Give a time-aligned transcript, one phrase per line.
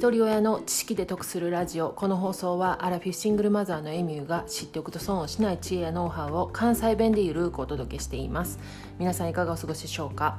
[0.00, 1.90] 一人親の知識で得するラジオ。
[1.90, 8.58] この放送はアラフィフシングルマザーのエミューが知っておくと損をしない知恵やノウハウを関西弁でゆるくお届けしています。
[8.98, 10.38] 皆さんいかがお過ごしでしょうか？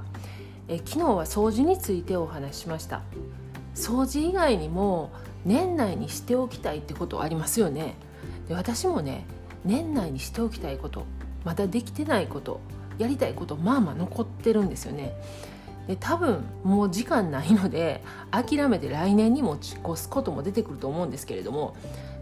[0.67, 3.03] え昨日は掃除についてお話ししました。
[3.75, 5.11] 掃除以外にも
[5.45, 7.93] 年内にしておきたいってことありますよね。
[8.47, 9.27] で私もね
[9.63, 11.05] 年内にしておきたいこと
[11.45, 12.61] まだできてないこと
[12.97, 15.13] やりたいことまあまあ残ってるんですよね。
[15.91, 21.75] で多分もう時間ないので諦めて来年に持ち越すことも出てくると思うんですけれども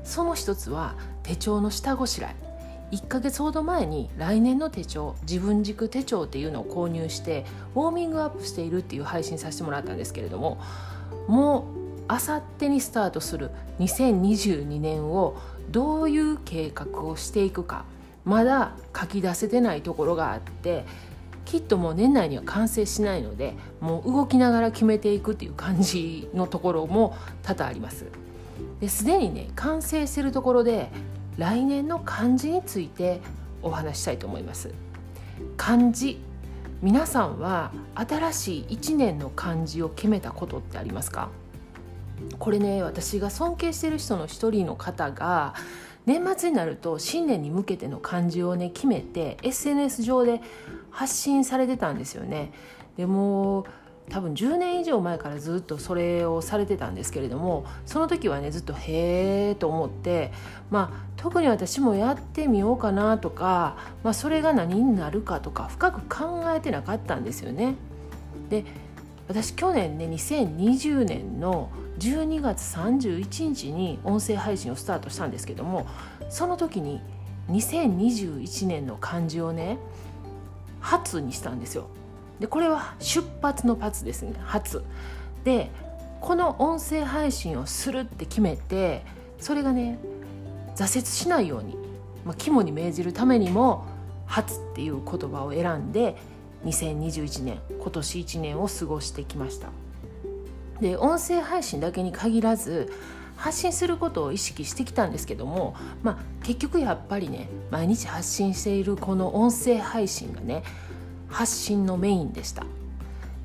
[0.04, 2.50] その一つは手帳の下ごしらえ。
[2.92, 7.45] 1ヶ月ほど前に来年の手帳自分軸手帳っていうのを購入して
[7.76, 10.59] ウォーミングアップしているっていう配信させてもらったんですけれども
[11.28, 15.38] もうあさってにスタートする2022年を
[15.70, 17.86] どういう計画をしていくか
[18.26, 20.84] まだ書き出せてないところがあって
[21.49, 28.06] きっともう年内には完成しないのでもう動きながら決めていくっていう感じのところも多々あります。
[28.80, 30.91] ですでにね完成してるところで
[31.38, 33.19] 来年の漢字について
[33.64, 34.69] お話したいと思います。
[35.58, 36.19] 漢字。
[36.83, 41.30] 皆さんは新しい1年の漢字を決めたことってありますか？
[42.38, 45.56] これね私が尊敬してる人の一人の方が
[46.06, 50.41] 年末になると新年に向けての漢字をね決めて SNS 上で
[50.92, 52.52] 発信されてたんですよね。
[52.98, 53.66] でも
[54.09, 60.31] 多分10年以上前からずっとそれをされてたんですけれどもその時はねずっとへえと思って
[60.72, 67.76] まあ特に私もやってみようかなとか、まあ、それが何になるかとか深く考えてなかったんですよね。
[68.50, 68.66] で
[69.28, 75.86] 私去年ね2020年の12月31日に音声配信をスタートしたんですけども
[76.30, 77.00] その時に
[77.50, 79.78] 2021年の漢字をね
[80.80, 81.89] 初にしたんですよ。
[82.39, 84.83] でこれは出発のパツですね初。
[85.44, 85.72] で
[86.22, 89.05] この音声配信をするって決めて
[89.39, 90.00] それがね
[90.75, 91.75] 挫折しないように、
[92.25, 93.85] まあ、肝に銘じるためにも
[94.25, 96.18] 「初」っていう言葉を選んで
[96.66, 99.69] 2021年今年1年を過ごしてきました。
[100.81, 102.91] で音声配信だけに限らず
[103.39, 105.73] 発信することを意識してきたんですけども、
[106.03, 110.61] まあ、結局やっぱりね毎日発信しているこの音声配信がね
[111.29, 112.66] 発信のメインでした。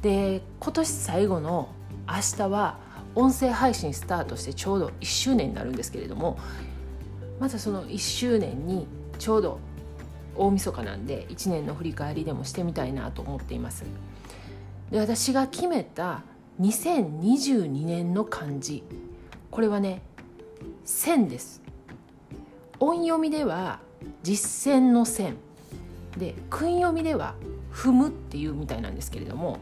[0.03, 1.69] で今年最後の
[2.09, 2.79] 明日は
[3.15, 6.39] 音声配信スタートしてちょうど1周年になるんですけれども
[7.39, 8.87] まずその1周年に
[9.19, 9.61] ちょうど
[10.35, 13.85] 大晦日なんで1年の振り返りでもしてみたいなと思っています。
[14.91, 16.23] で私が決めた
[16.61, 18.83] 2022年の漢字。
[19.55, 20.03] これはね
[20.85, 21.63] 線です。
[22.81, 23.79] 音読みでは
[24.25, 25.37] 実践の線。
[26.19, 27.37] で訓読みでは
[27.73, 29.59] 踏むっていうみたいなんですけれども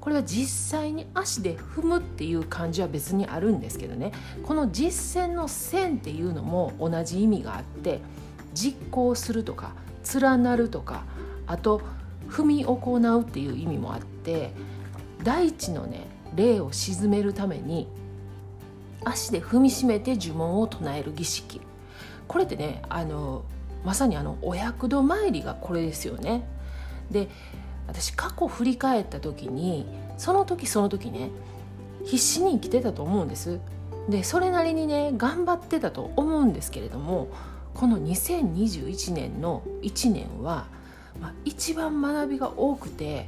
[0.00, 4.12] これは実際に足で踏むっていう漢字は別にあるんですけどね。
[4.44, 7.98] この実践の線っていうのも同じ意味があって
[8.54, 9.72] 実行するとか
[10.14, 11.02] 連なるとか
[11.48, 11.82] あと
[12.28, 14.52] 踏み行うっていう意味もあって
[15.24, 17.88] 大地のね霊を鎮めるために
[19.04, 21.60] 足で踏みしめて呪文を唱える儀式
[22.28, 23.44] これってねあの
[23.84, 26.46] まさにあのお百度参りがこれですよね。
[27.10, 27.28] で
[27.88, 29.86] 私過去振り返った時に
[30.16, 31.30] その時その時ね
[32.04, 33.60] 必死に生きてたと思うんです。
[34.08, 37.28] でそれなりにね頑張ってたと思うんですけれども
[37.74, 40.66] この2021年の1年は、
[41.20, 43.26] まあ、一番学びが多くて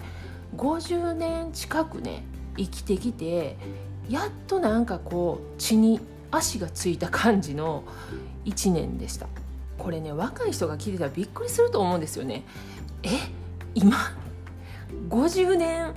[0.56, 2.24] 50年近くね
[2.56, 3.56] 生きてきて
[4.08, 6.00] やっとなんかこう血に
[6.30, 7.84] 足がついた感じの
[8.44, 9.26] 1年でした。
[9.78, 12.42] これね若い人が聞いてたらびっくりすると思うんですよね。
[13.02, 13.08] え
[13.74, 13.96] 今
[15.08, 15.92] ？50年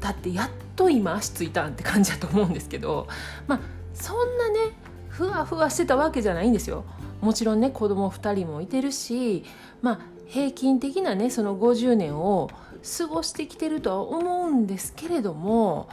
[0.00, 3.06] 経ってやっと今足ついたんって感じだと思うんですけど。
[3.46, 3.60] まあ
[3.94, 4.72] そんなね
[5.08, 6.84] ふわふわしてたわけじゃないんですよ。
[7.20, 9.44] もちろんね子供2人もいてるし
[9.80, 12.50] まあ平均的なねその50年を
[12.98, 15.88] 過ごしてきてるとは思うんですけれども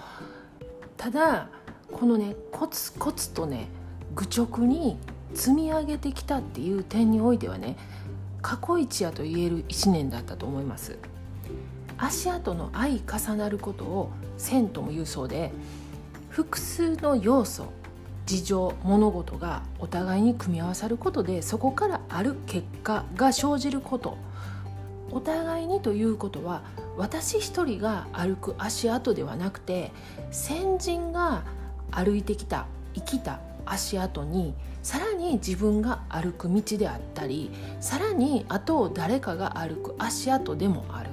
[0.98, 1.50] ただ
[1.92, 3.68] このねコツコツとね
[4.16, 4.98] 愚直に
[5.34, 7.78] 積み上げてきたっていう点においてはね
[8.42, 10.98] 過去一やと言える1年だったと思います。
[11.98, 15.52] 足跡の相重なることを線とも言うそうで
[16.30, 17.74] 複数の要素
[18.26, 24.18] 事情物事がお互いに組み合わさることでそこからある結果が生じること。
[25.12, 26.62] お互いにということは
[26.96, 29.92] 私一人が歩く足跡ではなくて
[30.30, 31.44] 先人が
[31.92, 41.10] 歩いてきた生きた足跡にさらに自分が歩く道であったりさらに後を誰かが歩く足跡でもある。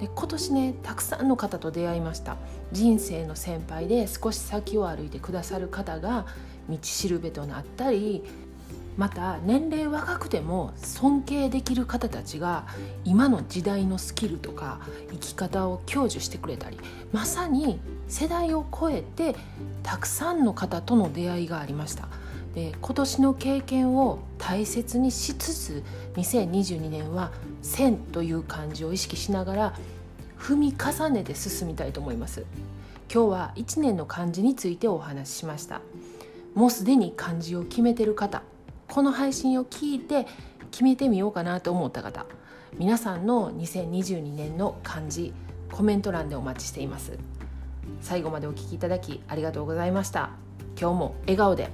[0.00, 2.36] で今年ねたくさんの方と出会いました。
[2.72, 6.26] 人生の先輩で少し先を歩いてくださる方が
[6.68, 8.22] 道しるべとなったり
[8.98, 12.66] また年齢若くても尊敬できる方たちが
[13.04, 14.80] 今の時代のスキルとか
[15.12, 16.78] 生き方を享受してくれたり
[17.12, 17.78] まさに
[18.08, 19.36] 世代を超えて
[19.84, 22.08] たくさんの方との出会いがありました。
[22.54, 25.84] で今年の経験を大切にしつつ
[26.16, 27.30] 2022年は
[27.62, 29.74] 「線」という漢字を意識しながら
[30.36, 32.44] 踏み重ねて進みたいと思います。
[33.12, 35.82] 今日は1年の漢字についてお話ししました。
[36.54, 38.42] もうすでに漢字を決めてる方
[38.88, 40.26] この配信を聞いて
[40.70, 42.26] 決めてみようかなと思った方
[42.76, 45.32] 皆さんの2022年の漢字
[45.72, 47.18] コメント欄でお待ちしています。
[48.00, 50.30] 最後までお聞きいただきありがとうございました。
[50.80, 51.68] 今日も笑顔で。